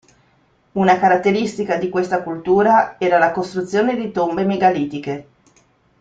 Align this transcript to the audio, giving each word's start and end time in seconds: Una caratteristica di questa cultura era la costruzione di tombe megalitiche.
Una 0.73 0.97
caratteristica 0.99 1.75
di 1.77 1.87
questa 1.87 2.23
cultura 2.23 2.95
era 2.97 3.19
la 3.19 3.29
costruzione 3.31 3.95
di 3.95 4.11
tombe 4.11 4.45
megalitiche. 4.45 5.27